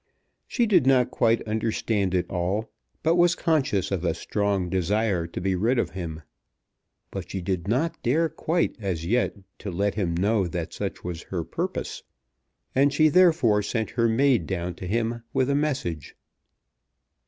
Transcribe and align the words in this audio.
She 0.47 0.65
did 0.65 0.87
not 0.87 1.11
quite 1.11 1.47
understand 1.47 2.15
it 2.15 2.27
all, 2.27 2.71
but 3.03 3.17
was 3.17 3.35
conscious 3.35 3.91
of 3.91 4.03
a 4.03 4.15
strong 4.15 4.67
desire 4.67 5.27
to 5.27 5.39
be 5.39 5.53
rid 5.53 5.77
of 5.77 5.91
him. 5.91 6.23
But 7.11 7.29
she 7.29 7.39
did 7.39 7.67
not 7.67 8.01
dare 8.01 8.27
quite 8.27 8.75
as 8.79 9.05
yet 9.05 9.35
to 9.59 9.69
let 9.69 9.93
him 9.93 10.15
know 10.15 10.47
that 10.47 10.73
such 10.73 11.03
was 11.03 11.21
her 11.29 11.43
purpose, 11.43 12.01
and 12.73 12.91
she 12.91 13.09
therefore 13.09 13.61
sent 13.61 13.91
her 13.91 14.07
maid 14.07 14.47
down 14.47 14.73
to 14.77 14.87
him 14.87 15.21
with 15.33 15.51
a 15.51 15.53
message. 15.55 16.15